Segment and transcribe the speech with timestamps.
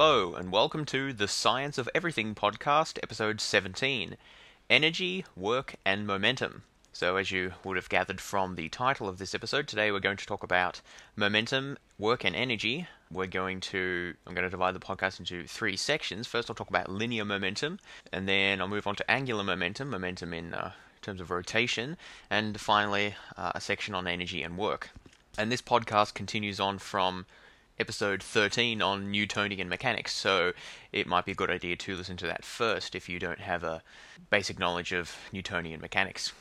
[0.00, 4.16] Hello, and welcome to the Science of Everything podcast, episode 17
[4.70, 6.62] Energy, Work, and Momentum.
[6.92, 10.16] So, as you would have gathered from the title of this episode, today we're going
[10.18, 10.82] to talk about
[11.16, 12.86] momentum, work, and energy.
[13.10, 16.28] We're going to, I'm going to divide the podcast into three sections.
[16.28, 17.80] First, I'll talk about linear momentum,
[18.12, 21.96] and then I'll move on to angular momentum, momentum in uh, terms of rotation,
[22.30, 24.90] and finally, uh, a section on energy and work.
[25.36, 27.26] And this podcast continues on from
[27.80, 30.52] episode 13 on Newtonian mechanics, so
[30.92, 33.62] it might be a good idea to listen to that first if you don't have
[33.62, 33.82] a
[34.30, 36.32] basic knowledge of Newtonian mechanics.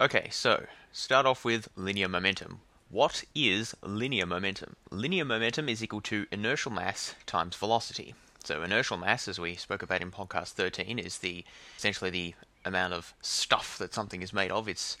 [0.00, 2.60] Okay, so start off with linear momentum.
[2.90, 4.76] What is linear momentum?
[4.90, 8.14] Linear momentum is equal to inertial mass times velocity.
[8.44, 11.44] So inertial mass, as we spoke about in podcast 13, is the
[11.76, 12.34] essentially the
[12.64, 14.68] amount of stuff that something is made of.
[14.68, 14.96] It's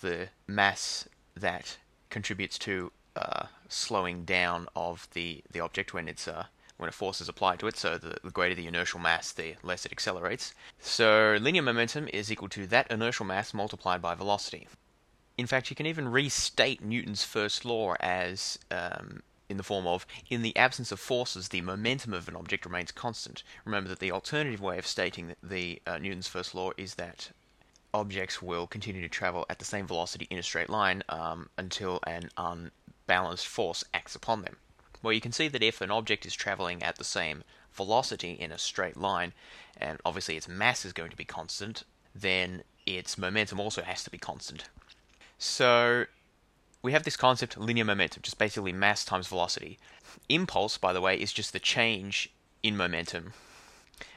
[0.00, 1.78] the mass that
[2.10, 7.20] contributes to uh, slowing down of the, the object when it's uh, when a force
[7.20, 10.54] is applied to it, so the, the, greater the inertial mass, the less it accelerates.
[10.78, 14.66] So linear momentum is equal to that inertial mass multiplied by velocity.
[15.36, 20.06] In fact, you can even restate Newton's first law as um, in the form of,
[20.30, 23.42] in the absence of forces, the momentum of an object remains constant.
[23.64, 27.30] Remember that the alternative way of stating the uh, Newton's first law is that
[27.92, 32.00] objects will continue to travel at the same velocity in a straight line um, until
[32.06, 32.30] an
[33.10, 34.56] unbalanced force acts upon them.
[35.02, 38.52] Well, you can see that if an object is traveling at the same velocity in
[38.52, 39.32] a straight line,
[39.76, 41.82] and obviously its mass is going to be constant,
[42.14, 44.68] then its momentum also has to be constant.
[45.38, 46.04] So
[46.82, 49.78] we have this concept linear momentum, just basically mass times velocity.
[50.28, 52.30] Impulse, by the way, is just the change
[52.62, 53.32] in momentum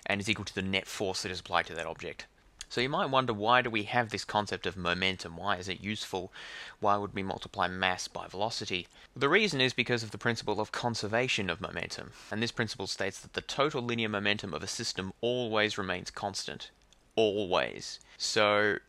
[0.06, 2.28] and is equal to the net force that is applied to that object.
[2.74, 5.38] So you might wonder why do we have this concept of momentum?
[5.38, 6.34] Why is it useful?
[6.80, 8.88] Why would we multiply mass by velocity?
[9.16, 12.14] The reason is because of the principle of conservation of momentum.
[12.32, 16.72] And this principle states that the total linear momentum of a system always remains constant.
[17.16, 18.00] Always.
[18.18, 18.80] So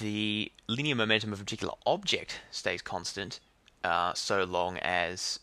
[0.00, 3.40] the linear momentum of a particular object stays constant
[3.82, 5.40] uh, so long as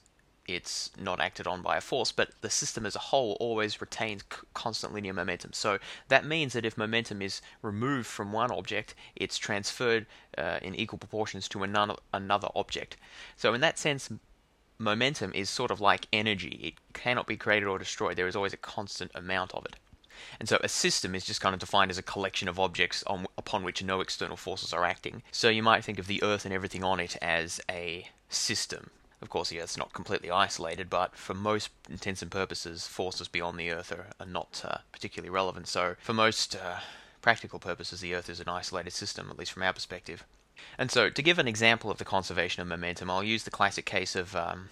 [0.48, 4.24] it's not acted on by a force, but the system as a whole always retains
[4.32, 5.52] c- constant linear momentum.
[5.54, 10.06] So that means that if momentum is removed from one object, it's transferred
[10.38, 12.98] uh, in equal proportions to another, another object.
[13.36, 14.10] So in that sense,
[14.80, 16.60] momentum is sort of like energy.
[16.64, 18.16] It cannot be created or destroyed.
[18.16, 19.76] There is always a constant amount of it.
[20.40, 23.28] And so a system is just kind of defined as a collection of objects on,
[23.38, 25.24] upon which no external forces are acting.
[25.32, 28.90] So you might think of the Earth and everything on it as a system.
[29.22, 33.60] Of course, the Earth's not completely isolated, but for most intents and purposes, forces beyond
[33.60, 35.68] the Earth are, are not uh, particularly relevant.
[35.68, 36.80] So, for most uh,
[37.22, 40.24] practical purposes, the Earth is an isolated system, at least from our perspective.
[40.78, 43.86] And so, to give an example of the conservation of momentum, I'll use the classic
[43.86, 44.70] case of um,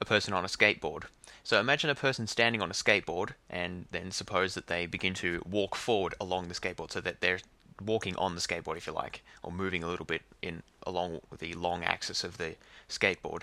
[0.00, 1.04] a person on a skateboard.
[1.42, 5.42] So, imagine a person standing on a skateboard, and then suppose that they begin to
[5.48, 7.40] walk forward along the skateboard so that they're
[7.84, 11.52] walking on the skateboard, if you like, or moving a little bit in along the
[11.54, 12.54] long axis of the
[12.88, 13.42] skateboard.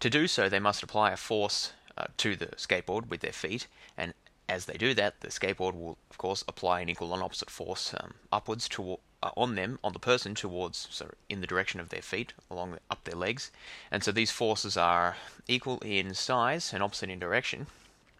[0.00, 3.66] To do so, they must apply a force uh, to the skateboard with their feet,
[3.96, 4.14] and
[4.48, 7.92] as they do that, the skateboard will, of course, apply an equal and opposite force
[7.98, 11.88] um, upwards to, uh, on them, on the person, towards, so in the direction of
[11.88, 13.50] their feet, along the, up their legs.
[13.90, 15.16] And so these forces are
[15.48, 17.66] equal in size and opposite in direction.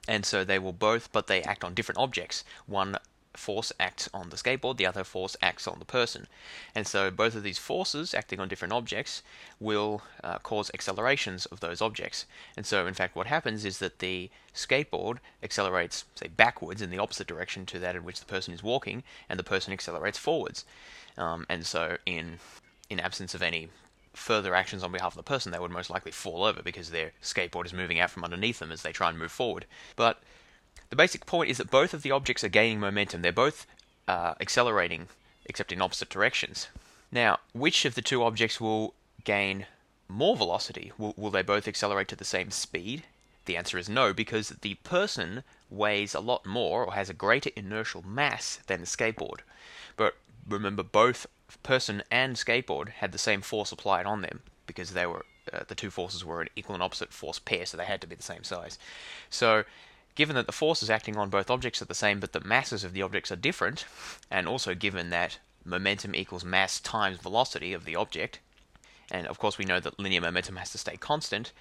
[0.09, 2.44] And so they will both, but they act on different objects.
[2.67, 2.97] One
[3.37, 6.27] force acts on the skateboard, the other force acts on the person.
[6.75, 9.23] And so both of these forces acting on different objects
[9.61, 12.27] will uh, cause accelerations of those objects.
[12.57, 16.99] And so, in fact, what happens is that the skateboard accelerates, say, backwards in the
[16.99, 20.65] opposite direction to that in which the person is walking, and the person accelerates forwards.
[21.17, 22.39] Um, and so, in
[22.89, 23.69] in absence of any
[24.17, 27.12] further actions on behalf of the person, they would most likely fall over because their
[27.23, 29.67] skateboard is moving out from underneath them as they try and move forward.
[29.94, 30.23] But
[30.91, 33.23] the basic point is that both of the objects are gaining momentum.
[33.23, 33.67] They're both
[34.06, 35.09] uh, accelerating,
[35.44, 36.69] except in opposite directions.
[37.11, 38.94] Now, which of the two objects will
[39.25, 39.67] gain
[40.09, 40.93] more velocity?
[40.99, 43.05] Will, will they both accelerate to the same speed?
[43.47, 47.50] The answer is no, because the person weighs a lot more or has a greater
[47.56, 49.41] inertial mass than the skateboard.
[49.97, 50.17] But
[50.49, 51.27] remember, both
[51.62, 55.77] person and skateboard had the same force applied on them because they were uh, the
[55.77, 58.23] two forces were an equal and opposite force pair, so they had to be the
[58.23, 58.79] same size.
[59.31, 59.65] So
[60.17, 62.95] Given that the forces acting on both objects are the same but the masses of
[62.95, 63.85] the objects are different,
[64.31, 68.41] and also given that momentum equals mass times velocity of the object,
[69.11, 71.53] and of course we know that linear momentum has to stay constant,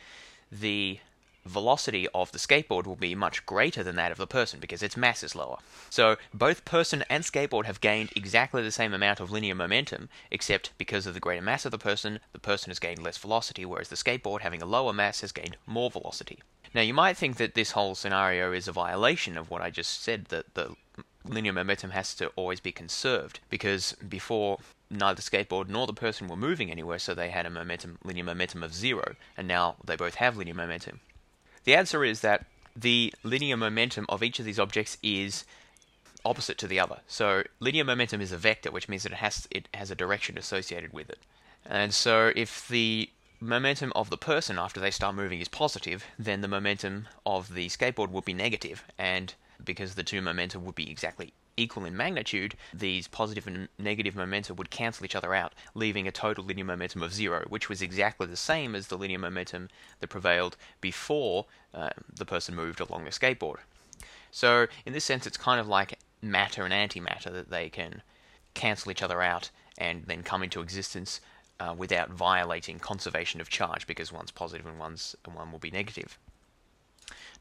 [0.50, 1.00] the
[1.46, 4.98] velocity of the skateboard will be much greater than that of the person because its
[4.98, 5.57] mass is lower.
[5.90, 10.72] So both person and skateboard have gained exactly the same amount of linear momentum, except
[10.78, 13.90] because of the greater mass of the person, the person has gained less velocity, whereas
[13.90, 16.40] the skateboard, having a lower mass, has gained more velocity.
[16.75, 20.04] Now, you might think that this whole scenario is a violation of what I just
[20.04, 20.75] said, that the
[21.24, 26.27] linear momentum has to always be conserved, because before neither the skateboard nor the person
[26.27, 29.95] were moving anywhere, so they had a momentum, linear momentum of zero, and now they
[29.95, 31.00] both have linear momentum.
[31.63, 32.45] The answer is that
[32.75, 35.45] the linear momentum of each of these objects is
[36.25, 37.00] opposite to the other.
[37.07, 40.38] So linear momentum is a vector, which means that it has it has a direction
[40.38, 41.19] associated with it.
[41.66, 43.10] And so if the
[43.45, 47.68] momentum of the person after they start moving is positive, then the momentum of the
[47.68, 49.33] skateboard would be negative, and
[49.63, 54.53] because the two momenta would be exactly equal in magnitude, these positive and negative momenta
[54.53, 58.27] would cancel each other out, leaving a total linear momentum of zero, which was exactly
[58.27, 59.69] the same as the linear momentum
[60.00, 63.57] that prevailed before uh, the person moved along the skateboard.
[64.31, 68.01] So, in this sense, it's kind of like matter and antimatter that they can
[68.53, 71.21] cancel each other out and then come into existence
[71.60, 75.72] uh, without violating conservation of charge because one's positive and one's and one will be
[75.72, 76.18] negative.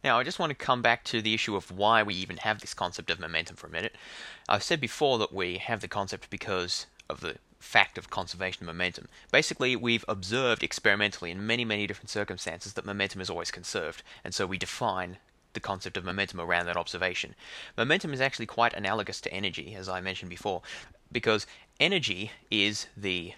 [0.03, 2.61] Now, I just want to come back to the issue of why we even have
[2.61, 3.97] this concept of momentum for a minute.
[4.49, 8.67] I've said before that we have the concept because of the fact of conservation of
[8.67, 9.09] momentum.
[9.33, 14.35] Basically, we've observed experimentally in many, many different circumstances that momentum is always conserved, and
[14.35, 15.17] so we define
[15.55, 17.35] the concept of momentum around that observation.
[17.79, 20.61] Momentum is actually quite analogous to energy, as I mentioned before,
[21.11, 21.47] because
[21.81, 23.33] energy is the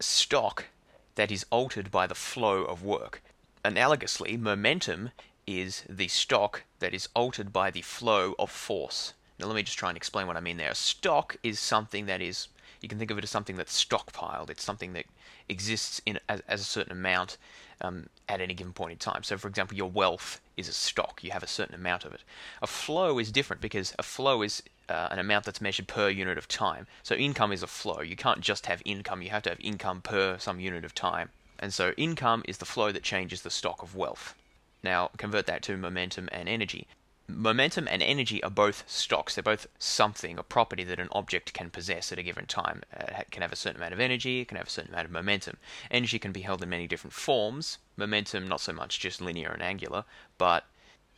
[0.00, 0.66] stock
[1.14, 3.22] that is altered by the flow of work.
[3.64, 5.10] Analogously, momentum
[5.46, 9.14] is the stock that is altered by the flow of force.
[9.38, 10.74] Now, let me just try and explain what I mean there.
[10.74, 12.48] Stock is something that is,
[12.80, 14.50] you can think of it as something that's stockpiled.
[14.50, 15.06] It's something that
[15.48, 17.36] exists in as, as a certain amount
[17.80, 19.22] um, at any given point in time.
[19.22, 21.22] So, for example, your wealth is a stock.
[21.22, 22.22] You have a certain amount of it.
[22.62, 26.38] A flow is different because a flow is uh, an amount that's measured per unit
[26.38, 26.86] of time.
[27.02, 28.00] So, income is a flow.
[28.00, 29.22] You can't just have income.
[29.22, 31.30] You have to have income per some unit of time.
[31.58, 34.34] And so, income is the flow that changes the stock of wealth.
[34.82, 36.86] Now convert that to momentum and energy.
[37.28, 39.34] Momentum and energy are both stocks.
[39.34, 42.84] They're both something, a property that an object can possess at a given time.
[42.96, 45.06] Uh, it can have a certain amount of energy, it can have a certain amount
[45.06, 45.56] of momentum.
[45.90, 47.78] Energy can be held in many different forms.
[47.96, 50.04] Momentum, not so much just linear and angular,
[50.38, 50.66] but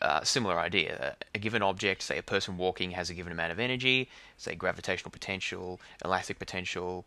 [0.01, 1.17] uh, similar idea.
[1.35, 5.11] A given object, say a person walking, has a given amount of energy, say gravitational
[5.11, 7.05] potential, elastic potential,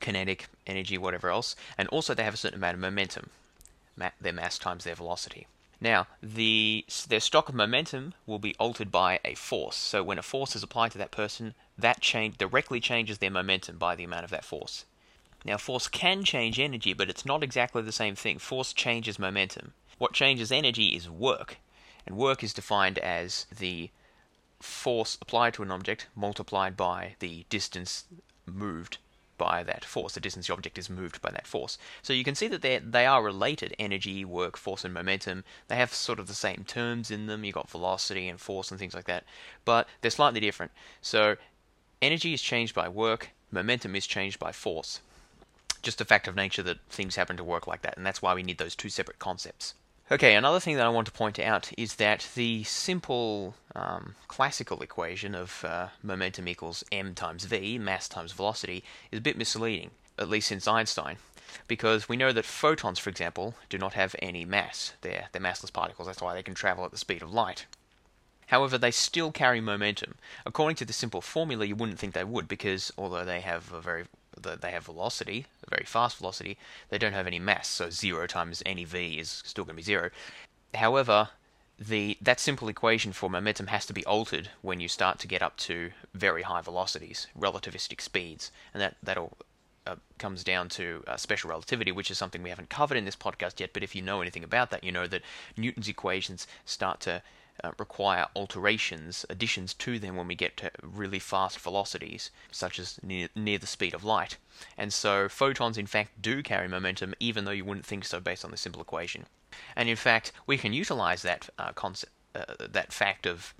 [0.00, 3.30] kinetic energy, whatever else, and also they have a certain amount of momentum,
[3.96, 5.46] ma- their mass times their velocity.
[5.80, 9.76] Now, the their stock of momentum will be altered by a force.
[9.76, 13.78] So when a force is applied to that person, that change directly changes their momentum
[13.78, 14.84] by the amount of that force.
[15.44, 18.38] Now, force can change energy, but it's not exactly the same thing.
[18.38, 19.72] Force changes momentum.
[19.98, 21.58] What changes energy is work,
[22.08, 23.90] and work is defined as the
[24.58, 28.04] force applied to an object multiplied by the distance
[28.46, 28.98] moved
[29.36, 30.14] by that force.
[30.14, 31.78] The distance the object is moved by that force.
[32.02, 35.44] So you can see that they are related: energy, work, force, and momentum.
[35.68, 37.44] They have sort of the same terms in them.
[37.44, 39.24] You've got velocity and force and things like that,
[39.64, 40.72] but they're slightly different.
[41.02, 41.36] So
[42.02, 43.30] energy is changed by work.
[43.52, 45.00] Momentum is changed by force.
[45.82, 48.34] Just a fact of nature that things happen to work like that, and that's why
[48.34, 49.74] we need those two separate concepts.
[50.10, 54.80] Okay, another thing that I want to point out is that the simple um, classical
[54.80, 59.90] equation of uh, momentum equals m times v, mass times velocity, is a bit misleading,
[60.18, 61.18] at least since Einstein,
[61.66, 64.94] because we know that photons, for example, do not have any mass.
[65.02, 67.66] They're, they're massless particles, that's why they can travel at the speed of light.
[68.46, 70.14] However, they still carry momentum.
[70.46, 73.80] According to the simple formula, you wouldn't think they would, because although they have a
[73.82, 74.06] very
[74.38, 78.62] they have velocity, a very fast velocity, they don't have any mass, so 0 times
[78.64, 80.10] any v is still going to be 0.
[80.74, 81.30] However,
[81.78, 85.42] the that simple equation for momentum has to be altered when you start to get
[85.42, 89.36] up to very high velocities, relativistic speeds, and that that all
[89.86, 93.16] uh, comes down to uh, special relativity, which is something we haven't covered in this
[93.16, 93.72] podcast yet.
[93.72, 95.22] But if you know anything about that, you know that
[95.56, 97.22] Newton's equations start to
[97.64, 102.98] uh, require alterations, additions to them when we get to really fast velocities, such as
[103.02, 104.36] near, near the speed of light.
[104.76, 108.44] And so photons, in fact, do carry momentum, even though you wouldn't think so based
[108.44, 109.26] on the simple equation.
[109.74, 113.54] And in fact, we can utilize that uh, concept, uh, that fact of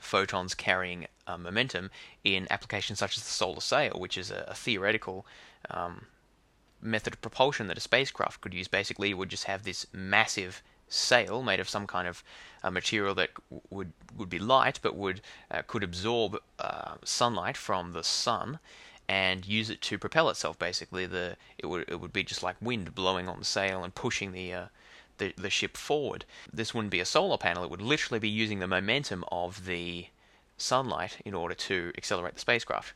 [0.00, 1.90] photons carrying uh, momentum
[2.22, 5.26] in applications such as the solar sail, which is a, a theoretical
[5.70, 6.06] um,
[6.80, 8.68] method of propulsion that a spacecraft could use.
[8.68, 12.22] Basically, it would just have this massive sail made of some kind of
[12.62, 13.30] uh, material that
[13.70, 18.58] would would be light but would uh, could absorb uh, sunlight from the sun
[19.08, 22.56] and use it to propel itself basically the it would it would be just like
[22.60, 24.66] wind blowing on the sail and pushing the uh,
[25.18, 26.24] the, the ship forward.
[26.52, 30.08] This wouldn't be a solar panel, it would literally be using the momentum of the
[30.58, 32.92] sunlight in order to accelerate the spacecraft.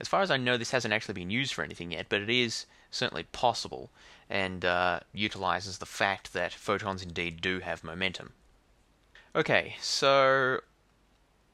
[0.00, 2.30] As far as I know, this hasn't actually been used for anything yet, but it
[2.30, 3.90] is certainly possible
[4.30, 8.32] and uh, utilizes the fact that photons indeed do have momentum.
[9.36, 10.60] Okay, so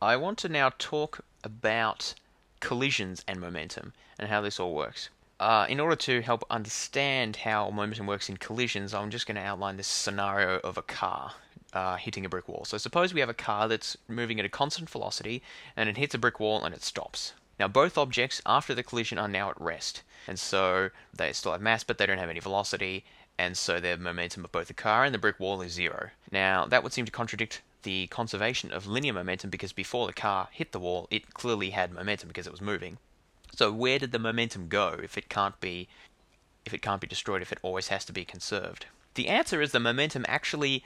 [0.00, 2.14] I want to now talk about
[2.60, 5.08] collisions and momentum and how this all works.
[5.40, 9.42] Uh, in order to help understand how momentum works in collisions, I'm just going to
[9.42, 11.32] outline this scenario of a car
[11.72, 12.64] uh, hitting a brick wall.
[12.66, 15.42] So suppose we have a car that's moving at a constant velocity
[15.76, 17.32] and it hits a brick wall and it stops.
[17.60, 21.60] Now both objects after the collision are now at rest, and so they still have
[21.60, 23.04] mass but they don't have any velocity,
[23.36, 26.08] and so their momentum of both the car and the brick wall is zero.
[26.32, 30.48] Now that would seem to contradict the conservation of linear momentum because before the car
[30.50, 32.96] hit the wall, it clearly had momentum because it was moving.
[33.54, 35.86] So where did the momentum go if it can't be
[36.64, 38.86] if it can't be destroyed if it always has to be conserved?
[39.16, 40.82] The answer is the momentum actually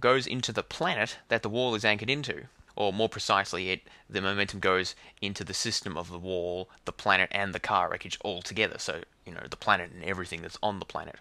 [0.00, 2.48] goes into the planet that the wall is anchored into.
[2.78, 7.28] Or more precisely, it the momentum goes into the system of the wall, the planet,
[7.32, 8.78] and the car wreckage all together.
[8.78, 11.16] So, you know, the planet and everything that's on the planet.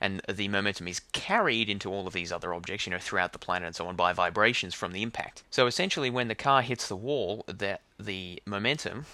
[0.00, 3.38] And the momentum is carried into all of these other objects, you know, throughout the
[3.38, 5.42] planet and so on by vibrations from the impact.
[5.50, 9.04] So essentially, when the car hits the wall, that the momentum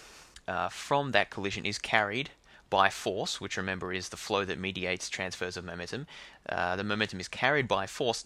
[0.47, 2.31] uh, from that collision is carried
[2.71, 6.07] by force, which remember is the flow that mediates transfers of momentum.
[6.49, 8.25] Uh, the momentum is carried by force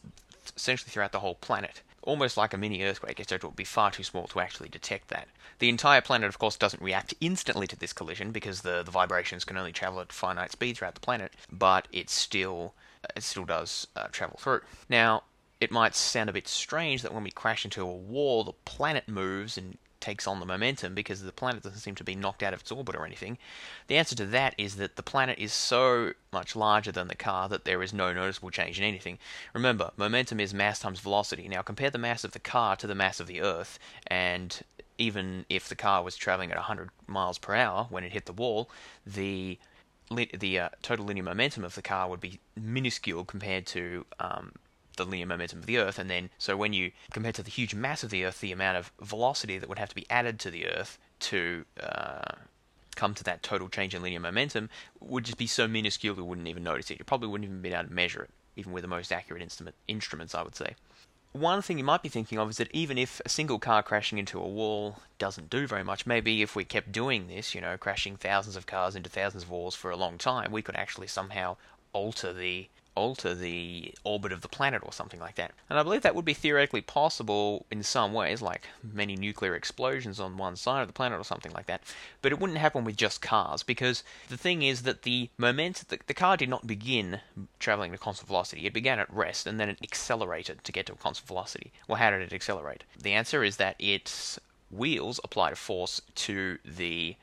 [0.54, 1.80] essentially throughout the whole planet.
[2.06, 5.08] Almost like a mini earthquake, except it would be far too small to actually detect
[5.08, 5.28] that.
[5.58, 9.44] The entire planet, of course, doesn't react instantly to this collision because the, the vibrations
[9.44, 12.72] can only travel at finite speed throughout the planet, but it still
[13.14, 14.62] it still does uh, travel through.
[14.88, 15.24] Now,
[15.60, 19.08] it might sound a bit strange that when we crash into a wall, the planet
[19.08, 22.54] moves and takes on the momentum because the planet doesn't seem to be knocked out
[22.54, 23.38] of its orbit or anything.
[23.86, 27.48] The answer to that is that the planet is so much larger than the car
[27.48, 29.18] that there is no noticeable change in anything.
[29.54, 31.48] Remember, momentum is mass times velocity.
[31.48, 34.62] Now compare the mass of the car to the mass of the Earth, and
[34.98, 38.32] even if the car was traveling at 100 miles per hour when it hit the
[38.32, 38.70] wall,
[39.06, 39.58] the
[40.08, 44.52] the uh, total linear momentum of the car would be minuscule compared to um,
[44.96, 47.74] the linear momentum of the Earth, and then so when you compare to the huge
[47.74, 50.50] mass of the Earth, the amount of velocity that would have to be added to
[50.50, 52.32] the Earth to uh,
[52.96, 54.68] come to that total change in linear momentum
[55.00, 56.98] would just be so minuscule you wouldn't even notice it.
[56.98, 59.76] You probably wouldn't even be able to measure it, even with the most accurate instrument,
[59.86, 60.74] instruments, I would say.
[61.32, 64.16] One thing you might be thinking of is that even if a single car crashing
[64.16, 67.76] into a wall doesn't do very much, maybe if we kept doing this, you know,
[67.76, 71.06] crashing thousands of cars into thousands of walls for a long time, we could actually
[71.06, 71.56] somehow
[71.92, 75.52] alter the alter the orbit of the planet or something like that.
[75.70, 80.18] And I believe that would be theoretically possible in some ways, like many nuclear explosions
[80.18, 81.82] on one side of the planet or something like that.
[82.22, 85.98] But it wouldn't happen with just cars, because the thing is that the moment the,
[86.06, 87.20] the car did not begin
[87.60, 88.66] traveling at constant velocity.
[88.66, 91.72] It began at rest and then it accelerated to get to a constant velocity.
[91.86, 92.84] Well, how did it accelerate?
[93.00, 97.16] The answer is that its wheels applied a force to the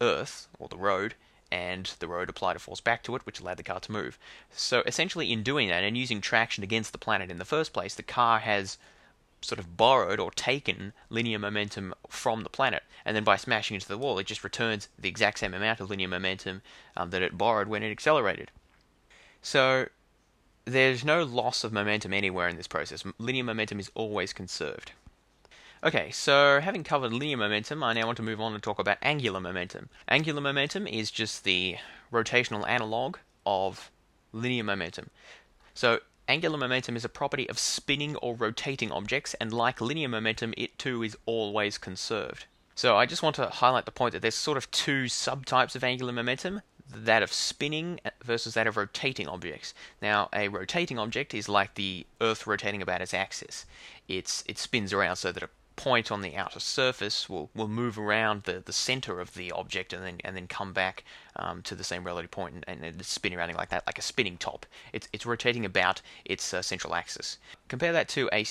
[0.00, 1.14] Earth or the road
[1.52, 4.18] and the road applied a force back to it, which allowed the car to move.
[4.50, 7.94] So essentially, in doing that and using traction against the planet in the first place,
[7.94, 8.78] the car has
[9.42, 13.86] sort of borrowed or taken linear momentum from the planet, and then by smashing into
[13.86, 16.62] the wall, it just returns the exact same amount of linear momentum
[16.96, 18.50] um, that it borrowed when it accelerated.
[19.42, 19.88] So
[20.64, 23.04] there's no loss of momentum anywhere in this process.
[23.18, 24.92] Linear momentum is always conserved.
[25.84, 28.98] Okay, so having covered linear momentum, I now want to move on and talk about
[29.02, 29.88] angular momentum.
[30.06, 31.76] Angular momentum is just the
[32.12, 33.90] rotational analog of
[34.32, 35.10] linear momentum.
[35.74, 35.98] So
[36.28, 40.78] angular momentum is a property of spinning or rotating objects, and like linear momentum, it
[40.78, 42.46] too is always conserved.
[42.76, 45.82] So I just want to highlight the point that there's sort of two subtypes of
[45.82, 46.62] angular momentum
[46.94, 49.74] that of spinning versus that of rotating objects.
[50.00, 53.66] Now, a rotating object is like the Earth rotating about its axis.
[54.06, 57.98] It's, it spins around so that a point on the outer surface will, will move
[57.98, 61.04] around the, the center of the object and then and then come back
[61.36, 64.36] um, to the same relative point and, and spin around like that, like a spinning
[64.36, 64.66] top.
[64.92, 67.38] It's, it's rotating about its uh, central axis.
[67.68, 68.44] Compare that to a,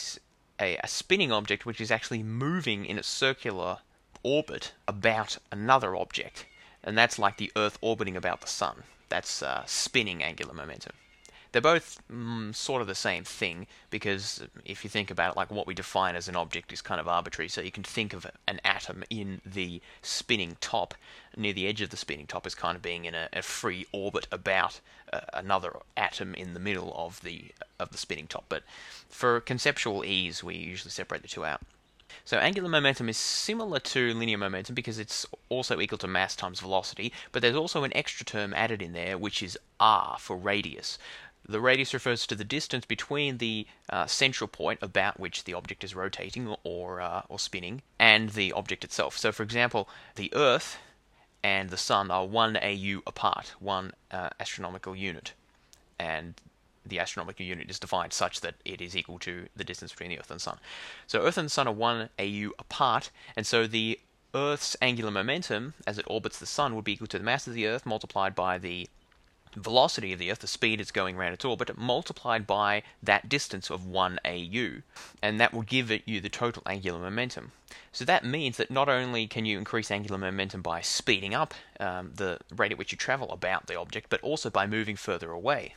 [0.59, 3.79] a, a spinning object which is actually moving in a circular
[4.23, 6.45] orbit about another object,
[6.83, 8.83] and that's like the Earth orbiting about the Sun.
[9.09, 10.93] That's uh, spinning angular momentum.
[11.51, 15.51] They're both mm, sort of the same thing because if you think about it, like
[15.51, 17.49] what we define as an object is kind of arbitrary.
[17.49, 20.93] So you can think of an atom in the spinning top,
[21.35, 23.85] near the edge of the spinning top, as kind of being in a, a free
[23.91, 24.79] orbit about
[25.11, 28.45] uh, another atom in the middle of the of the spinning top.
[28.47, 28.63] But
[29.09, 31.61] for conceptual ease, we usually separate the two out.
[32.25, 36.59] So angular momentum is similar to linear momentum because it's also equal to mass times
[36.59, 40.97] velocity, but there's also an extra term added in there which is r for radius.
[41.47, 45.83] The radius refers to the distance between the uh, central point about which the object
[45.83, 49.17] is rotating or uh, or spinning and the object itself.
[49.17, 50.77] So, for example, the Earth
[51.43, 55.33] and the Sun are one AU apart, one uh, astronomical unit,
[55.99, 56.35] and
[56.85, 60.19] the astronomical unit is defined such that it is equal to the distance between the
[60.19, 60.59] Earth and Sun.
[61.07, 63.99] So, Earth and Sun are one AU apart, and so the
[64.33, 67.53] Earth's angular momentum as it orbits the Sun would be equal to the mass of
[67.53, 68.87] the Earth multiplied by the
[69.55, 73.69] velocity of the Earth, the speed it's going around its orbit, multiplied by that distance
[73.69, 74.81] of 1 AU.
[75.21, 77.51] And that will give it you the total angular momentum.
[77.91, 82.11] So that means that not only can you increase angular momentum by speeding up um,
[82.15, 85.75] the rate at which you travel about the object, but also by moving further away.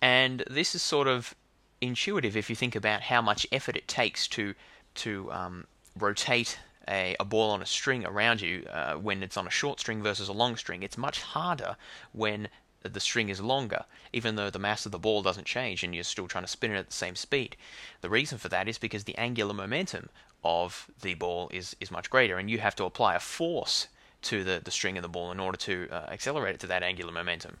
[0.00, 1.34] And this is sort of
[1.80, 4.54] intuitive if you think about how much effort it takes to
[4.94, 5.66] to um,
[5.98, 6.58] rotate
[6.88, 10.02] a, a, ball on a string around you uh, when it's on a short string
[10.02, 10.82] versus a long string.
[10.82, 11.76] It's much harder
[12.12, 12.48] when
[12.92, 16.04] the string is longer, even though the mass of the ball doesn't change and you're
[16.04, 17.56] still trying to spin it at the same speed.
[18.00, 20.08] The reason for that is because the angular momentum
[20.44, 23.88] of the ball is, is much greater, and you have to apply a force
[24.22, 26.82] to the, the string of the ball in order to uh, accelerate it to that
[26.82, 27.58] angular momentum.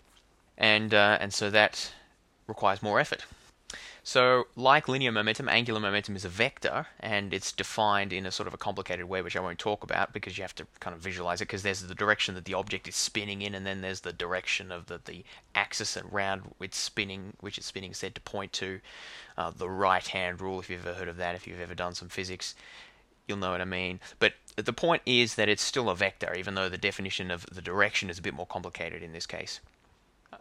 [0.58, 1.92] And, uh, and so that
[2.46, 3.24] requires more effort.
[4.08, 8.46] So, like linear momentum, angular momentum is a vector, and it's defined in a sort
[8.46, 11.02] of a complicated way, which I won't talk about because you have to kind of
[11.02, 11.48] visualize it.
[11.48, 14.70] Because there's the direction that the object is spinning in, and then there's the direction
[14.70, 15.24] of the, the
[15.56, 18.80] axis around it's spinning, which it's spinning said to point to.
[19.36, 22.08] Uh, the right-hand rule, if you've ever heard of that, if you've ever done some
[22.08, 22.54] physics,
[23.26, 23.98] you'll know what I mean.
[24.20, 27.60] But the point is that it's still a vector, even though the definition of the
[27.60, 29.58] direction is a bit more complicated in this case.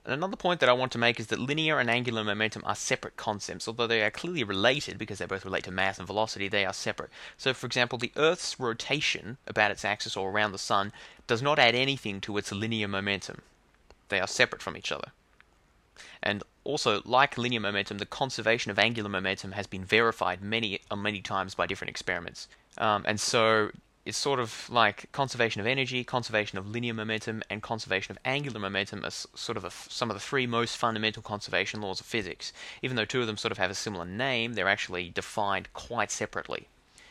[0.08, 3.18] Another point that I want to make is that linear and angular momentum are separate
[3.18, 3.68] concepts.
[3.68, 6.74] Although they are clearly related because they both relate to mass and velocity, they are
[6.74, 7.10] separate.
[7.38, 10.94] So, for example, the Earth's rotation about its axis or around the Sun
[11.26, 13.42] does not add anything to its linear momentum.
[14.10, 15.12] They are separate from each other.
[16.22, 20.96] And also, like linear momentum, the conservation of angular momentum has been verified many, uh,
[20.96, 22.48] many times by different experiments.
[22.78, 23.72] Um, and so,
[24.06, 28.60] it's sort of like conservation of energy, conservation of linear momentum, and conservation of angular
[28.60, 32.54] momentum are sort of some of the three most fundamental conservation laws of physics.
[32.84, 36.12] Even though two of them sort of have a similar name, they're actually defined quite
[36.12, 36.68] separately.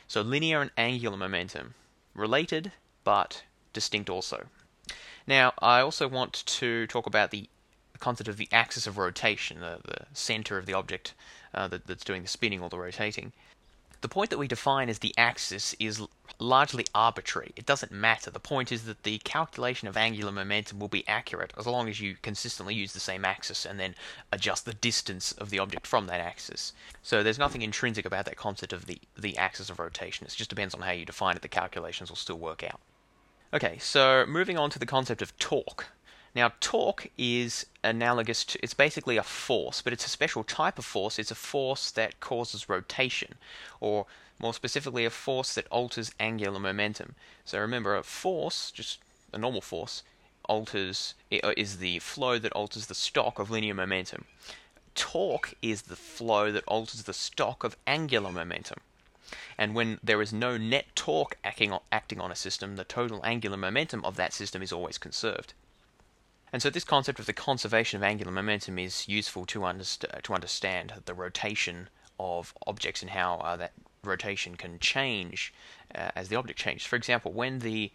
[0.07, 1.74] So linear and angular momentum,
[2.14, 2.70] related
[3.02, 4.46] but distinct also.
[5.26, 7.48] Now, I also want to talk about the
[7.98, 11.14] concept of the axis of rotation, the, the center of the object
[11.54, 13.33] uh, that, that's doing the spinning or the rotating.
[14.04, 16.02] The point that we define as the axis is
[16.38, 17.52] largely arbitrary.
[17.56, 18.30] It doesn't matter.
[18.30, 22.02] The point is that the calculation of angular momentum will be accurate as long as
[22.02, 23.94] you consistently use the same axis and then
[24.30, 26.74] adjust the distance of the object from that axis.
[27.02, 30.26] So there's nothing intrinsic about that concept of the, the axis of rotation.
[30.26, 31.40] It just depends on how you define it.
[31.40, 32.80] The calculations will still work out.
[33.54, 35.86] Okay, so moving on to the concept of torque.
[36.34, 40.84] Now, torque is analogous to, it's basically a force, but it's a special type of
[40.84, 41.18] force.
[41.18, 43.34] It's a force that causes rotation,
[43.80, 44.06] or
[44.40, 47.14] more specifically, a force that alters angular momentum.
[47.44, 48.98] So remember, a force, just
[49.32, 50.02] a normal force,
[50.48, 54.24] alters uh, is the flow that alters the stock of linear momentum.
[54.96, 58.78] Torque is the flow that alters the stock of angular momentum.
[59.56, 63.24] And when there is no net torque acting on, acting on a system, the total
[63.24, 65.54] angular momentum of that system is always conserved.
[66.54, 70.32] And so this concept of the conservation of angular momentum is useful to, underst- to
[70.32, 71.88] understand the rotation
[72.20, 73.72] of objects and how uh, that
[74.04, 75.52] rotation can change
[75.96, 76.86] uh, as the object changes.
[76.86, 77.90] For example, when the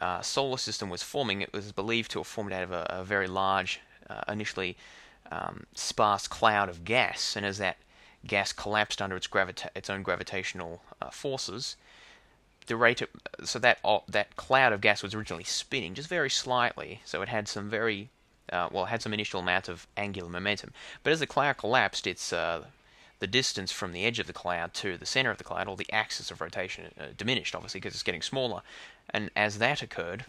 [0.00, 3.04] uh, solar system was forming, it was believed to have formed out of a, a
[3.04, 4.78] very large, uh, initially
[5.30, 7.76] um, sparse cloud of gas, and as that
[8.26, 11.76] gas collapsed under its, gravita- its own gravitational uh, forces,
[12.68, 13.08] the rate of,
[13.44, 17.28] so that uh, that cloud of gas was originally spinning just very slightly, so it
[17.28, 18.10] had some very
[18.52, 20.72] uh, well, it had some initial amount of angular momentum.
[21.02, 22.64] But as the cloud collapsed, its uh,
[23.18, 25.76] the distance from the edge of the cloud to the center of the cloud, or
[25.76, 28.62] the axis of rotation, uh, diminished obviously because it's getting smaller.
[29.10, 30.24] And as that occurred,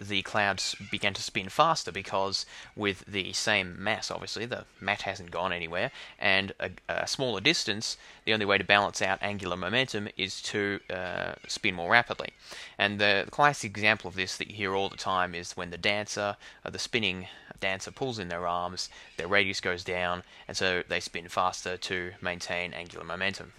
[0.00, 5.30] the clouds began to spin faster because with the same mass, obviously, the mat hasn't
[5.30, 10.08] gone anywhere, and a, a smaller distance, the only way to balance out angular momentum
[10.16, 12.30] is to uh, spin more rapidly.
[12.78, 15.70] And the, the, classic example of this that you hear all the time is when
[15.70, 17.26] the dancer, uh, the spinning
[17.60, 22.12] dancer pulls in their arms, their radius goes down, and so they spin faster to
[22.20, 23.52] maintain angular momentum.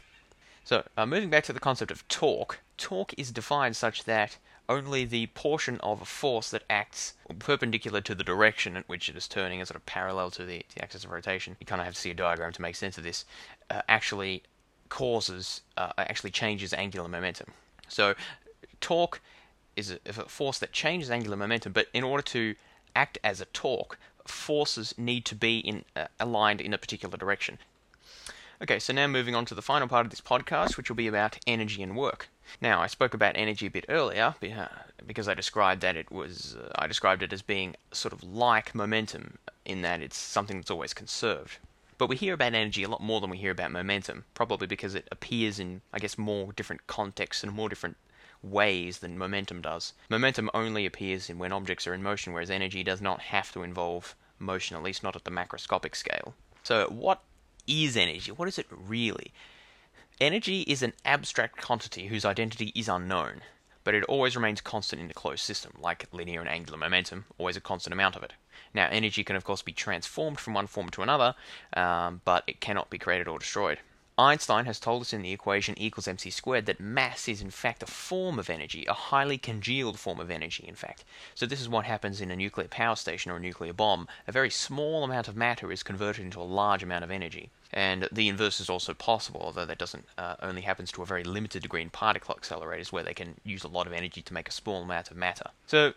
[0.63, 4.38] So, uh, moving back to the concept of torque, torque is defined such that
[4.72, 9.16] only the portion of a force that acts perpendicular to the direction at which it
[9.16, 11.86] is turning and sort of parallel to the, the axis of rotation, you kind of
[11.86, 13.26] have to see a diagram to make sense of this,
[13.70, 14.44] uh, actually
[14.90, 17.48] causes, uh, actually changes angular momentum.
[17.88, 18.16] So
[18.80, 19.22] torque
[19.76, 22.56] is a, a force that changes angular momentum, but in order to
[22.96, 27.58] act as a torque, forces need to be in uh, aligned in a particular direction.
[28.62, 31.08] Okay, so now moving on to the final part of this podcast, which will be
[31.08, 32.30] about energy and work.
[32.60, 34.36] Now, I spoke about energy a bit earlier
[35.06, 38.76] because I described that it was uh, I described it as being sort of like
[38.76, 41.58] momentum in that it's something that's always conserved.
[41.98, 44.96] But we hear about energy a lot more than we hear about momentum, probably because
[44.96, 47.98] it appears in I guess more different contexts and more different
[48.44, 49.94] ways than momentum does.
[50.10, 53.64] Momentum only appears in when objects are in motion, whereas energy does not have to
[53.64, 56.34] involve motion, at least not at the macroscopic scale.
[56.64, 57.22] So, what
[57.68, 58.32] is energy?
[58.32, 59.32] What is it really?
[60.22, 63.42] Energy is an abstract quantity whose identity is unknown,
[63.84, 67.58] but it always remains constant in a closed system, like linear and angular momentum, always
[67.58, 68.34] a constant amount of it.
[68.72, 71.34] Now, energy can of course be transformed from one form to another,
[71.76, 73.80] um, but it cannot be created or destroyed.
[74.17, 77.50] Einstein has told us in the equation E equals mc squared that mass is in
[77.50, 81.04] fact a form of energy, a highly congealed form of energy, in fact.
[81.34, 84.08] So this is what happens in a nuclear power station or a nuclear bomb.
[84.28, 87.50] A very small amount of matter is converted into a large amount of energy.
[87.74, 91.24] And the inverse is also possible, although that doesn't uh, only happens to a very
[91.24, 94.50] limited degree in particle accelerators, where they can use a lot of energy to make
[94.50, 95.52] a small amount of matter.
[95.67, 95.93] So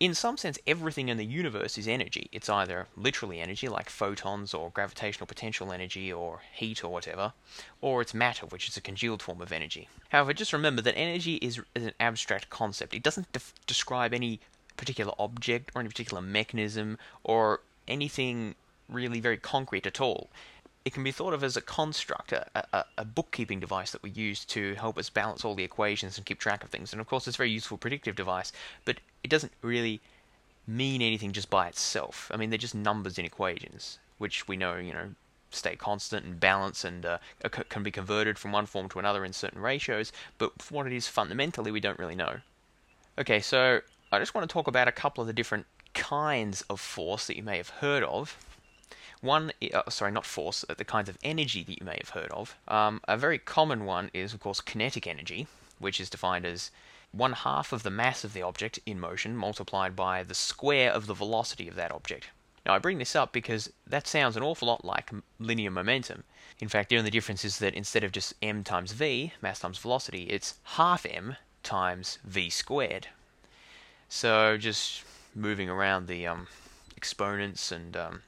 [0.00, 2.28] in some sense, everything in the universe is energy.
[2.30, 7.32] It's either literally energy, like photons or gravitational potential energy or heat or whatever,
[7.80, 9.88] or it's matter, which is a congealed form of energy.
[10.10, 12.94] However, just remember that energy is, is an abstract concept.
[12.94, 13.26] It doesn't
[13.66, 14.40] describe any
[14.76, 18.54] particular object or any particular mechanism or anything
[18.88, 20.30] really very concrete at all
[20.84, 24.10] it can be thought of as a construct, a, a, a, bookkeeping device that we
[24.10, 26.92] use to help us balance all the equations and keep track of things.
[26.92, 28.52] And of course, it's a very useful predictive device,
[28.84, 30.00] but it doesn't really
[30.66, 32.30] mean anything just by itself.
[32.32, 35.10] I mean, they're just numbers in equations, which we know, you know,
[35.50, 37.18] stay constant and balance and uh,
[37.68, 41.08] can be converted from one form to another in certain ratios, but what it is
[41.08, 42.40] fundamentally, we don't really know.
[43.18, 43.80] Okay, so
[44.12, 47.36] I just want to talk about a couple of the different kinds of force that
[47.36, 48.36] you may have heard of.
[49.20, 52.30] One, uh, sorry, not force, uh, the kinds of energy that you may have heard
[52.30, 52.56] of.
[52.68, 55.46] Um, a very common one is, of course, kinetic energy,
[55.78, 56.70] which is defined as
[57.10, 61.06] one half of the mass of the object in motion multiplied by the square of
[61.06, 62.28] the velocity of that object.
[62.66, 66.24] Now, I bring this up because that sounds an awful lot like linear momentum.
[66.60, 69.78] In fact, the only difference is that instead of just m times v, mass times
[69.78, 73.08] velocity, it's half m times v squared.
[74.08, 75.02] So just
[75.34, 76.46] moving around the um,
[76.96, 78.22] exponents and um,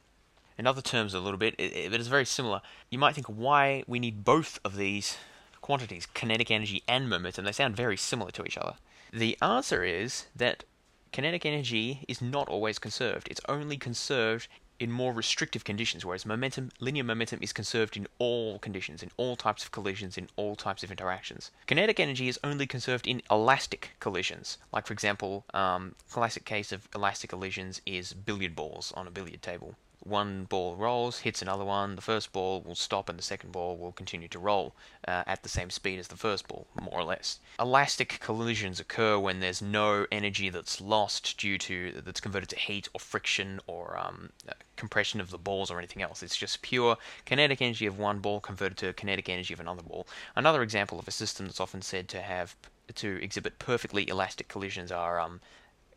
[0.61, 2.61] in other terms a little bit, it, it, it's very similar.
[2.90, 5.16] You might think why we need both of these
[5.62, 7.46] quantities, kinetic energy and momentum.
[7.46, 8.75] They sound very similar to each other.
[9.11, 10.64] The answer is that
[11.12, 13.27] kinetic energy is not always conserved.
[13.31, 18.59] It's only conserved in more restrictive conditions, whereas momentum, linear momentum is conserved in all
[18.59, 21.51] conditions, in all types of collisions, in all types of interactions.
[21.68, 24.59] Kinetic energy is only conserved in elastic collisions.
[24.75, 29.40] Like, for example, um, classic case of elastic collisions is billiard balls on a billiard
[29.40, 33.53] table one ball rolls, hits another one, the first ball will stop and the second
[33.53, 34.75] ball will continue to roll
[35.07, 37.39] uh, at the same speed as the first ball, more or less.
[37.59, 42.89] Elastic collisions occur when there's no energy that's lost due to that's converted to heat
[42.95, 46.23] or friction or um, uh, compression of the balls or anything else.
[46.23, 50.07] It's just pure kinetic energy of one ball converted to kinetic energy of another ball.
[50.35, 52.57] Another example of a system that's often said to have
[52.95, 55.41] to exhibit perfectly elastic collisions are um,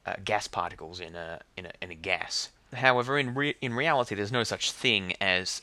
[0.06, 2.50] uh, gas particles in a, in a in a gas.
[2.76, 5.62] However, in re- in reality, there's no such thing as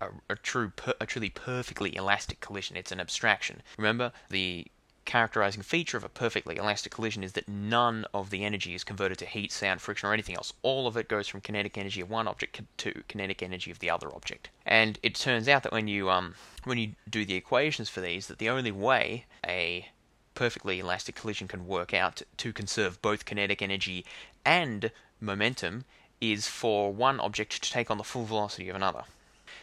[0.00, 2.76] a, a true, per- a truly perfectly elastic collision.
[2.76, 3.62] It's an abstraction.
[3.76, 4.66] Remember, the
[5.04, 9.18] characterizing feature of a perfectly elastic collision is that none of the energy is converted
[9.18, 10.52] to heat, sound, friction, or anything else.
[10.62, 13.90] All of it goes from kinetic energy of one object to kinetic energy of the
[13.90, 14.50] other object.
[14.64, 18.28] And it turns out that when you um, when you do the equations for these,
[18.28, 19.88] that the only way a
[20.34, 24.04] perfectly elastic collision can work out to conserve both kinetic energy
[24.44, 25.84] and momentum
[26.20, 29.04] is for one object to take on the full velocity of another.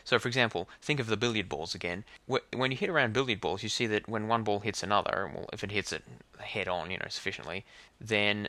[0.03, 2.05] So, for example, think of the billiard balls again.
[2.25, 5.49] When you hit around billiard balls, you see that when one ball hits another, well,
[5.51, 6.03] if it hits it
[6.39, 7.65] head on, you know, sufficiently,
[7.99, 8.47] then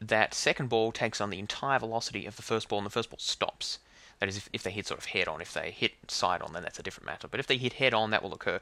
[0.00, 3.10] that second ball takes on the entire velocity of the first ball, and the first
[3.10, 3.78] ball stops.
[4.20, 5.40] That is, if, if they hit sort of head on.
[5.40, 7.26] If they hit side on, then that's a different matter.
[7.26, 8.60] But if they hit head on, that will occur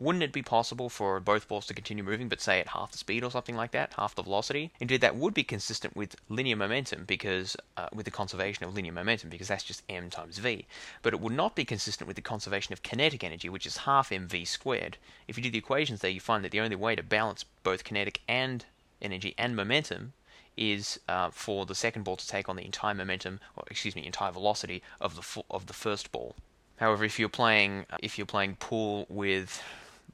[0.00, 2.96] wouldn't it be possible for both balls to continue moving, but say at half the
[2.96, 4.72] speed or something like that, half the velocity?
[4.80, 8.92] Indeed, that would be consistent with linear momentum because uh, with the conservation of linear
[8.92, 10.66] momentum, because that's just m times v.
[11.02, 14.08] But it would not be consistent with the conservation of kinetic energy, which is half
[14.08, 14.96] mv squared.
[15.28, 17.84] If you do the equations there, you find that the only way to balance both
[17.84, 18.64] kinetic and
[19.02, 20.14] energy and momentum
[20.56, 24.06] is uh, for the second ball to take on the entire momentum, or excuse me,
[24.06, 26.36] entire velocity of the of the first ball.
[26.76, 29.62] However, if you're playing if you're playing pool with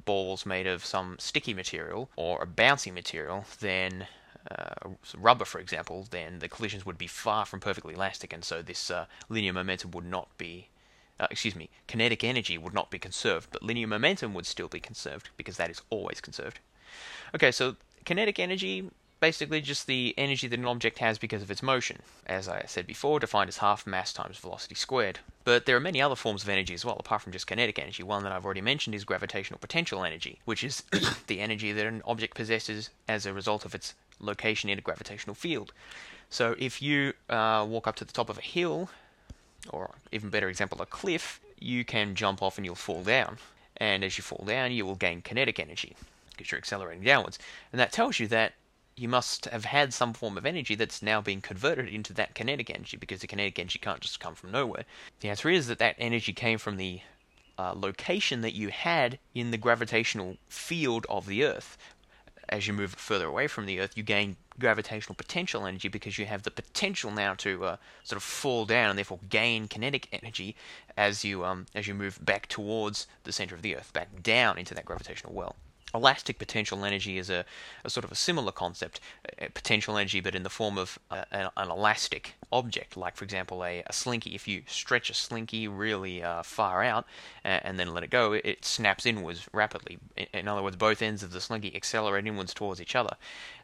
[0.07, 4.07] balls made of some sticky material or a bouncy material, then
[4.51, 8.63] uh, rubber, for example, then the collisions would be far from perfectly elastic, and so
[8.63, 10.69] this uh, linear momentum would not be,
[11.21, 14.81] uh, excuse me, kinetic energy would not be conserved, but linear momentum would still be
[14.81, 16.61] conserved because that is always conserved.
[17.35, 18.89] Okay, so kinetic energy
[19.21, 22.87] basically just the energy that an object has because of its motion, as I said
[22.87, 25.21] before, defined as half mass times velocity squared.
[25.45, 28.03] But there are many other forms of energy as well, apart from just kinetic energy.
[28.03, 30.83] One that I've already mentioned is gravitational potential energy, which is
[31.27, 35.35] the energy that an object possesses as a result of its location in a gravitational
[35.35, 35.73] field.
[36.31, 38.91] So if you uh, walk up to the top of a hill,
[39.71, 43.39] or even better example, a cliff, you can jump off and you'll fall down.
[43.79, 45.97] And as you fall down, you will gain kinetic energy
[46.31, 47.39] because you're accelerating downwards.
[47.73, 48.55] And that tells you that
[48.97, 52.71] you must have had some form of energy that's now being converted into that kinetic
[52.71, 54.85] energy because the kinetic energy can't just come from nowhere.
[55.21, 57.01] The answer is that that energy came from the
[57.59, 61.77] uh, location that you had in the gravitational field of the Earth.
[62.49, 66.25] As you move further away from the Earth, you gain gravitational potential energy because you
[66.25, 70.57] have the potential now to uh, sort of fall down and therefore gain kinetic energy
[70.97, 74.57] as you um, as you move back towards the center of the Earth, back down
[74.57, 75.57] into that gravitational well.
[75.97, 77.45] Elastic potential energy is a,
[77.85, 79.01] a, sort of a similar concept,
[79.55, 83.65] potential energy, but in the form of uh, an, an, elastic object, like, for example,
[83.65, 84.35] a, a, slinky.
[84.35, 87.07] If you stretch a slinky really uh, far out
[87.45, 89.99] and, then let it go, it, it snaps inwards rapidly.
[90.17, 93.17] In, in, other words, both ends of the slinky accelerate inwards towards each other.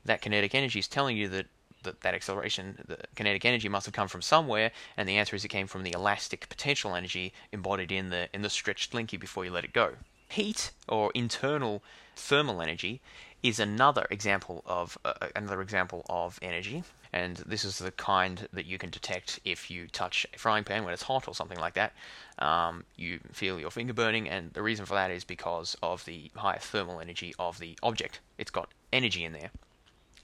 [0.05, 1.47] That kinetic energy is telling you that
[1.83, 5.45] that, that acceleration, the kinetic energy must have come from somewhere, and the answer is
[5.45, 9.45] it came from the elastic potential energy embodied in the in the stretched slinky before
[9.45, 9.93] you let it go.
[10.29, 11.83] Heat or internal
[12.17, 13.01] Thermal energy
[13.43, 18.49] is another example of uh, uh, another example of energy, and this is the kind
[18.53, 21.59] that you can detect if you touch a frying pan when it's hot or something
[21.59, 21.93] like that.
[22.39, 26.31] Um, you feel your finger burning, and the reason for that is because of the
[26.37, 28.21] higher thermal energy of the object.
[28.39, 29.51] It's got energy in there,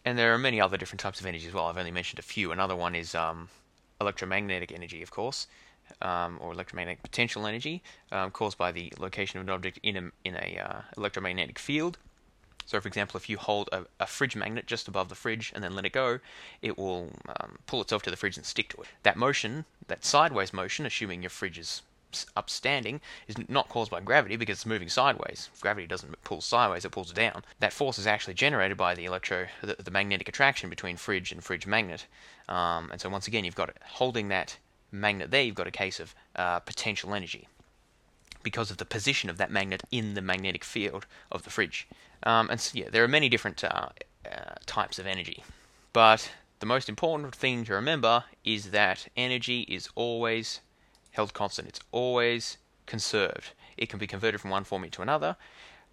[0.04, 1.66] and there are many other different types of energy as well.
[1.66, 2.52] I've only mentioned a few.
[2.52, 3.48] Another one is um,
[4.00, 5.48] electromagnetic energy, of course
[6.02, 10.10] um, or electromagnetic potential energy um, caused by the location of an object in a,
[10.24, 11.98] in a uh, electromagnetic field.
[12.68, 15.64] So, for example, if you hold a, a, fridge magnet just above the fridge and
[15.64, 16.18] then let it go,
[16.60, 18.88] it will um, pull itself to the fridge and stick to it.
[19.04, 21.80] That motion, that sideways motion, assuming your fridge is
[22.36, 25.48] upstanding, is not caused by gravity because it's moving sideways.
[25.62, 27.42] Gravity doesn't pull sideways; it pulls down.
[27.60, 31.42] That force is actually generated by the electro, the, the magnetic attraction between fridge and
[31.42, 32.04] fridge magnet.
[32.50, 34.58] Um, and so, once again, you've got it holding that
[34.90, 37.48] magnet there, you've got a case of uh, potential energy
[38.42, 41.88] because of the position of that magnet in the magnetic field of the fridge.
[42.22, 43.88] Um, and so, yeah, there are many different uh,
[44.24, 45.44] uh, types of energy.
[45.92, 50.60] But the most important thing to remember is that energy is always
[51.12, 53.52] held constant, it's always conserved.
[53.76, 55.36] It can be converted from one form into another,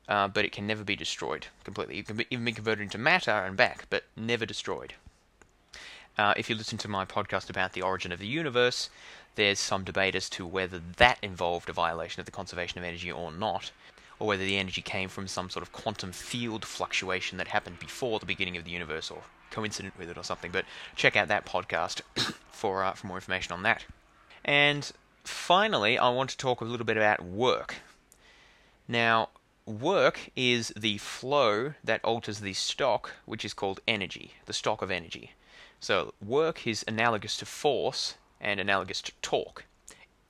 [0.08, 1.99] uh, but it can never be destroyed completely.
[1.99, 4.93] It can be, even be converted into matter and back, but never destroyed.
[6.17, 8.89] Uh, if you listen to my podcast about the origin of the universe,
[9.36, 13.12] there's some debate as to whether that involved a violation of the conservation of energy
[13.12, 13.71] or not,
[14.17, 18.19] or whether the energy came from some sort of quantum field fluctuation that happened before
[18.19, 20.51] the beginning of the universe or coincident with it or something.
[20.51, 22.01] But check out that podcast
[22.51, 23.84] for uh, for more information on that.
[24.45, 24.89] And
[25.25, 27.75] finally, I want to talk a little bit about work.
[28.88, 29.30] Now,
[29.65, 34.91] work is the flow that alters the stock, which is called energy, the stock of
[34.91, 35.32] energy.
[35.86, 39.65] So work is analogous to force and analogous to torque.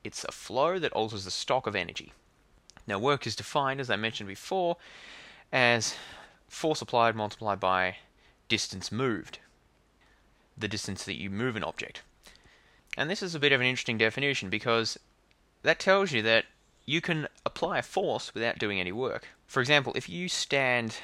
[0.04, 2.12] It's a flow that alters the stock of energy.
[2.86, 4.76] Now work is defined, as I mentioned before,
[5.54, 5.96] as
[6.50, 7.96] force applied multiplied by
[8.50, 9.40] distance moved.
[10.58, 12.02] The distance that you move an object.
[12.98, 15.00] And this is a bit of an interesting definition because
[15.64, 16.44] that tells you that
[16.86, 19.30] you can apply a force without doing any work.
[19.48, 20.98] For example, if you stand,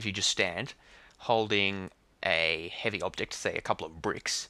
[0.00, 0.74] if you just stand,
[1.18, 1.92] holding
[2.24, 4.48] a heavy object, say a couple of bricks,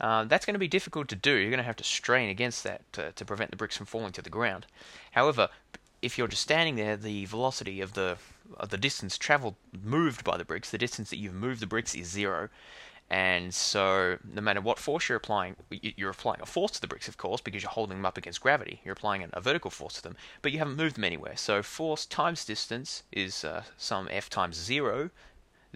[0.00, 1.34] uh, that's going to be difficult to do.
[1.34, 4.12] You're going to have to strain against that to, to prevent the bricks from falling
[4.12, 4.66] to the ground.
[5.12, 5.48] However,
[6.02, 8.18] if you're just standing there, the velocity of the
[8.58, 11.94] of the distance traveled moved by the bricks, the distance that you've moved the bricks
[11.94, 12.48] is zero.
[13.08, 17.06] And so, no matter what force you're applying, you're applying a force to the bricks,
[17.06, 18.80] of course, because you're holding them up against gravity.
[18.84, 21.36] You're applying a vertical force to them, but you haven't moved them anywhere.
[21.36, 25.10] So, force times distance is uh, some f times zero,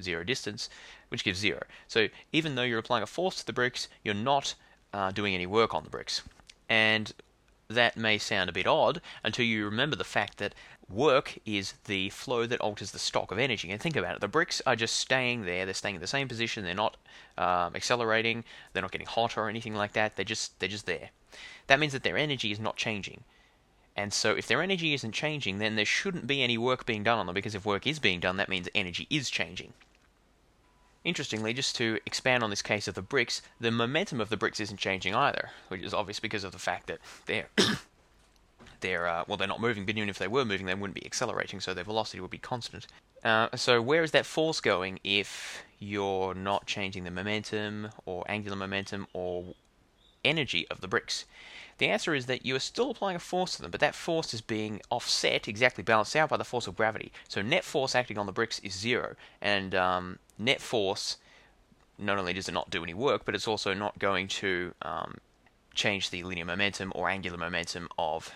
[0.01, 0.69] zero distance,
[1.09, 1.63] which gives zero.
[1.89, 4.55] So even though you're applying a force to the bricks, you're not
[4.93, 6.23] uh, doing any work on the bricks.
[6.69, 7.13] And
[7.69, 10.55] that may sound a bit odd until you remember the fact that
[10.89, 13.71] work is the flow that alters the stock of energy.
[13.71, 16.29] And think about it: the bricks are just staying there; they're staying in the same
[16.29, 16.65] position.
[16.65, 16.97] They're not
[17.39, 18.45] um, accelerating.
[18.73, 20.17] They're not getting hotter or anything like that.
[20.17, 21.11] They're just they're just there.
[21.69, 23.23] That means that their energy is not changing.
[23.97, 27.19] And so, if their energy isn't changing, then there shouldn't be any work being done
[27.19, 29.73] on them because if work is being done, that means energy is changing.
[31.05, 34.61] Interestingly, just to expand on this case of the bricks, the momentum of the bricks
[34.61, 37.49] isn't changing either, which is obvious because of the fact that they're
[38.81, 41.05] they're uh, well, they're not moving, but even if they were moving, they wouldn't be
[41.05, 42.87] accelerating, so their velocity would be constant.
[43.25, 48.57] Uh, so where is that force going if you're not changing the momentum or angular
[48.57, 49.55] momentum or
[50.25, 51.25] energy of the bricks?
[51.81, 54.35] The answer is that you are still applying a force to them, but that force
[54.35, 57.11] is being offset, exactly balanced out by the force of gravity.
[57.27, 61.17] So net force acting on the bricks is zero, and um, net force
[61.97, 65.17] not only does it not do any work, but it's also not going to um,
[65.73, 68.31] change the linear momentum or angular momentum of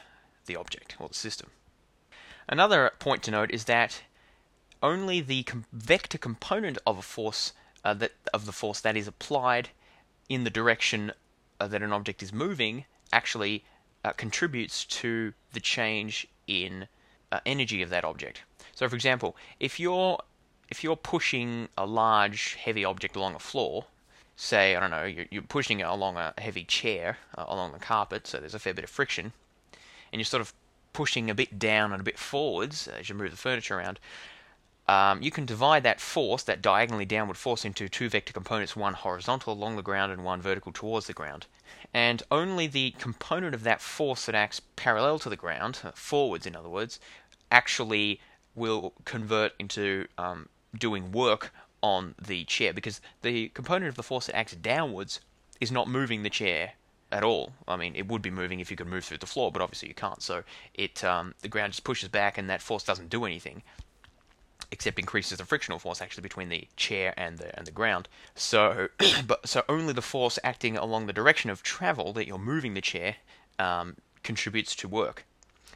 [0.47, 1.51] the object or the system.
[2.49, 4.05] Another point to note is that
[4.83, 7.53] only the com- vector component of a force
[7.85, 9.69] uh, that of the force that is applied
[10.31, 11.13] in the direction
[11.61, 13.65] uh, that an object is moving actually
[14.05, 16.89] uh, contributes to the change in
[17.33, 18.43] uh, energy of that object.
[18.75, 20.19] So, for example, if you're
[20.71, 23.85] if you're pushing a large, heavy object along a floor,
[24.35, 27.79] say I don't know, you're, you're pushing it along a heavy chair uh, along the
[27.79, 29.33] carpet, so there's a fair bit of friction,
[30.11, 30.53] and you're sort of
[30.93, 33.99] pushing a bit down and a bit forwards as you move the furniture around,
[34.87, 38.95] um, you can divide that force, that diagonally downward force, into two vector components, one
[38.95, 41.47] horizontal along the ground and one vertical towards the ground.
[41.95, 46.57] And only the component of that force that acts parallel to the ground, forwards in
[46.57, 46.99] other words,
[47.53, 48.21] actually
[48.57, 51.53] will convert into um, doing work
[51.83, 55.21] on the chair because the component of the force that acts downwards
[55.61, 56.73] is not moving the chair
[57.13, 57.53] at all.
[57.69, 59.89] I mean, it would be moving if you could move through the floor, but obviously
[59.89, 60.21] you can't.
[60.21, 60.43] So
[60.75, 63.63] it um, the ground just pushes back, and that force doesn't do anything,
[64.75, 68.09] except increases the frictional force actually between the chair and the and the ground.
[68.35, 68.89] So,
[69.27, 72.81] but so only the force acting along the direction of travel that you're moving the
[72.81, 73.17] chair
[73.59, 75.25] um, contributes to work.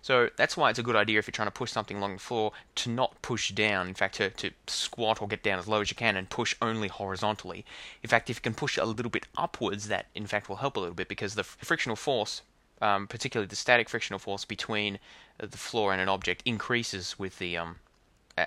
[0.02, 2.20] So that's why it's a good idea if you're trying to push something along the
[2.20, 3.88] floor to not push down.
[3.88, 6.54] In fact, to, to squat or get down as low as you can and push
[6.60, 7.64] only horizontally.
[8.02, 10.76] In fact, if you can push a little bit upwards, that in fact will help
[10.76, 12.42] a little bit because the frictional force,
[12.80, 14.98] um, particularly the static frictional force between
[15.38, 17.76] the floor and an object, increases with the um,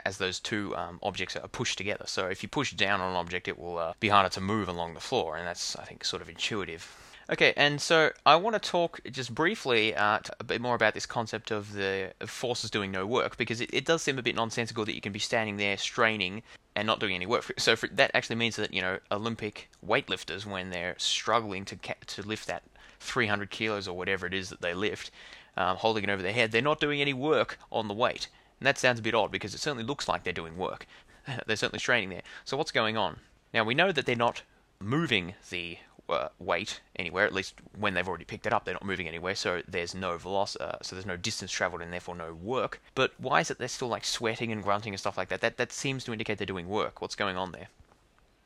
[0.05, 2.05] as those two um, objects are pushed together.
[2.07, 4.69] So if you push down on an object, it will uh, be harder to move
[4.69, 6.95] along the floor, and that's I think sort of intuitive.
[7.31, 11.05] Okay, and so I want to talk just briefly uh, a bit more about this
[11.05, 14.83] concept of the forces doing no work because it, it, does seem a bit nonsensical
[14.83, 16.43] that you can be standing there straining
[16.75, 17.53] and not doing any work.
[17.57, 21.93] So for, that actually means that you know Olympic weightlifters, when they're struggling to ca-
[22.07, 22.63] to lift that
[22.99, 25.09] 300 kilos or whatever it is that they lift,
[25.55, 28.27] um, holding it over their head, they're not doing any work on the weight.
[28.61, 30.85] And that sounds a bit odd because it certainly looks like they're doing work.
[31.47, 32.21] they're certainly straining there.
[32.45, 33.17] So what's going on?
[33.55, 34.43] Now we know that they're not
[34.79, 37.25] moving the uh, weight anywhere.
[37.25, 40.15] At least when they've already picked it up, they're not moving anywhere, so there's no
[40.19, 42.79] velocity, uh, so there's no distance traveled, and therefore no work.
[42.93, 45.41] But why is it they're still like sweating and grunting and stuff like that?
[45.41, 47.01] That that seems to indicate they're doing work.
[47.01, 47.67] What's going on there?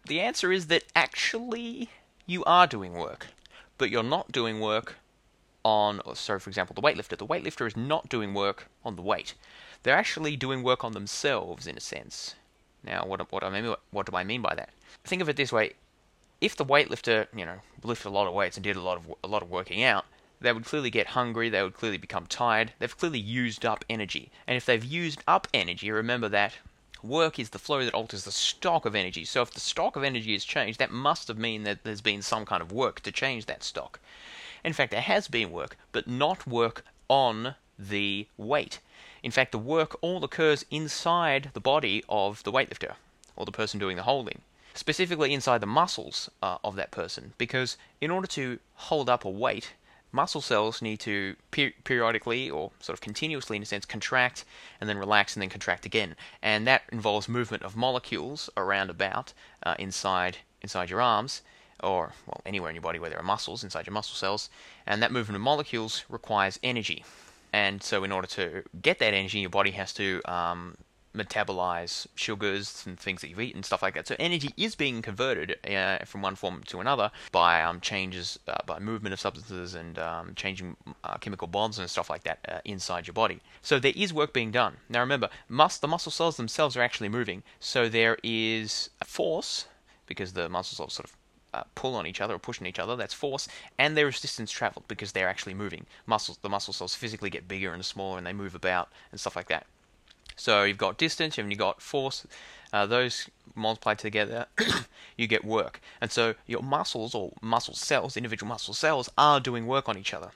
[0.06, 1.90] The answer is that actually
[2.26, 3.28] you are doing work,
[3.78, 4.96] but you're not doing work
[5.66, 6.00] on.
[6.14, 7.18] So, for example, the weightlifter.
[7.18, 9.34] The weightlifter is not doing work on the weight.
[9.86, 12.34] They're actually doing work on themselves in a sense.
[12.84, 14.72] Now, what what I mean what do I mean by that?
[15.04, 15.74] Think of it this way:
[16.42, 19.14] if the weightlifter, you know, lifted a lot of weights and did a lot of
[19.24, 20.06] a lot of working out,
[20.42, 21.50] they would clearly get hungry.
[21.50, 22.74] They would clearly become tired.
[22.80, 26.54] They've clearly used up energy, and if they've used up energy, remember that
[27.04, 29.24] work is the flow that alters the stock of energy.
[29.24, 32.24] So if the stock of energy is changed, that must have mean that there's been
[32.24, 34.00] some kind of work to change that stock.
[34.64, 38.80] In fact, there has been work, but not work on the weight.
[39.26, 42.94] In fact, the work all occurs inside the body of the weightlifter
[43.36, 44.42] or the person doing the holding
[44.76, 47.34] specifically inside the muscles uh, of that person.
[47.38, 49.74] Because in order to hold up a weight,
[50.12, 54.46] muscle cells need to per- periodically or sort of continuously, in a sense, contract
[54.80, 56.16] and then relax and then contract again.
[56.42, 59.34] And that involves movement of molecules around about
[59.64, 61.42] uh, inside inside your arms
[61.82, 64.50] or well anywhere in your body where there are muscles inside your muscle cells.
[64.86, 67.04] And that movement of molecules requires energy.
[67.56, 70.76] And so, in order to get that energy, your body has to um,
[71.16, 74.10] metabolize sugars and things that you've eaten, stuff like that.
[74.10, 78.58] So energy is being converted uh, from one form to another by um, changes, uh,
[78.66, 80.76] by movement of substances and um, changing
[81.06, 83.40] uh, chemical bonds and stuff like that uh, inside your body.
[83.62, 84.76] So there is work being done.
[84.90, 87.42] Now remember, mus- the muscle cells themselves are actually moving.
[87.62, 89.68] So there is a force
[90.08, 91.16] because the muscle cells sort of
[91.56, 92.96] uh, pull on each other or push on each other.
[92.96, 93.48] That's force,
[93.78, 95.86] and there is distance traveled because they're actually moving.
[96.06, 99.36] Muscles, the muscle cells physically get bigger and smaller, and they move about and stuff
[99.36, 99.66] like that.
[100.36, 102.28] So you've got distance and you've got force.
[102.74, 104.48] Uh, those multiplied together,
[105.18, 105.80] you get work.
[106.02, 110.14] And so your muscles or muscle cells, individual muscle cells, are doing work on each
[110.14, 110.32] other.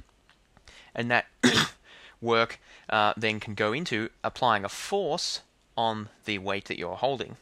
[0.95, 1.28] And that
[2.22, 2.59] work
[2.89, 5.41] uh, then can go into applying a force
[5.78, 7.36] on the weight that you're holding.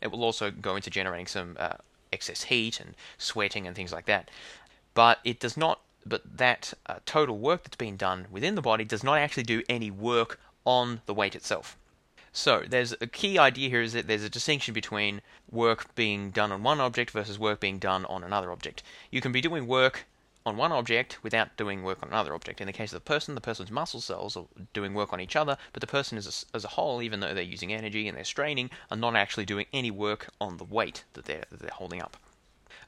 [0.00, 1.76] It will also go into generating some uh,
[2.14, 4.30] excess heat and sweating and things like that.
[4.94, 5.80] But it does not.
[6.06, 9.62] But that uh, total work that's being done within the body does not actually do
[9.68, 11.76] any work on the weight itself.
[12.36, 16.50] So there's a key idea here is that there's a distinction between work being done
[16.50, 18.82] on one object versus work being done on another object.
[19.10, 20.06] You can be doing work
[20.46, 22.60] on one object without doing work on another object.
[22.60, 25.36] In the case of the person, the person's muscle cells are doing work on each
[25.36, 28.16] other, but the person as a, as a whole, even though they're using energy and
[28.16, 31.70] they're straining, are not actually doing any work on the weight that they're, that they're
[31.70, 32.16] holding up.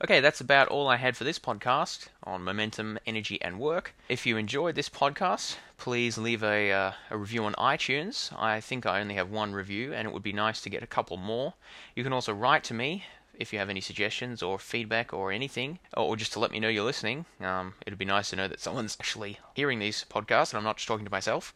[0.04, 3.94] Okay, that's about all I had for this podcast on momentum, energy, and work.
[4.10, 8.30] If you enjoyed this podcast, please leave a, uh, a review on iTunes.
[8.38, 10.86] I think I only have one review, and it would be nice to get a
[10.86, 11.54] couple more.
[11.94, 13.04] You can also write to me
[13.38, 16.68] if you have any suggestions or feedback or anything, or just to let me know
[16.68, 17.26] you're listening.
[17.40, 20.76] Um, it'd be nice to know that someone's actually hearing these podcasts and I'm not
[20.76, 21.54] just talking to myself.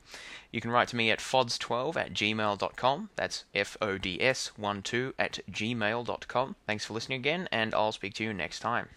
[0.50, 3.10] You can write to me at fods12 at gmail.com.
[3.16, 6.56] That's F O D S 12 at gmail.com.
[6.66, 8.88] Thanks for listening again, and I'll speak to you next time.